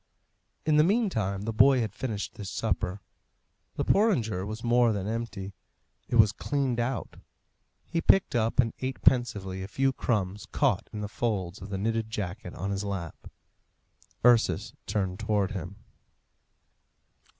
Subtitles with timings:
[0.65, 3.01] In the meantime the boy had finished his supper.
[3.75, 5.53] The porringer was more than empty;
[6.07, 7.17] it was cleaned out.
[7.85, 11.77] He picked up and ate pensively a few crumbs caught in the folds of the
[11.77, 13.29] knitted jacket on his lap.
[14.25, 15.75] Ursus turned towards him.